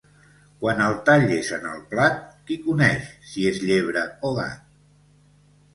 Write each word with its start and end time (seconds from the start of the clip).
Quan 0.61 0.79
el 0.85 0.95
tall 1.09 1.27
és 1.35 1.51
en 1.57 1.67
el 1.73 1.83
plat, 1.91 2.17
qui 2.49 2.59
coneix 2.65 3.13
si 3.35 3.47
és 3.53 3.61
llebre 3.69 4.09
o 4.31 4.35
gat? 4.41 4.67